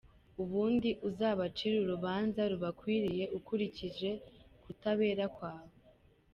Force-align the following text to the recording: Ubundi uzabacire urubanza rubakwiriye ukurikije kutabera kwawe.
Ubundi 0.43 0.89
uzabacire 1.09 1.77
urubanza 1.79 2.41
rubakwiriye 2.51 3.25
ukurikije 3.37 4.09
kutabera 4.63 5.25
kwawe. 5.35 5.73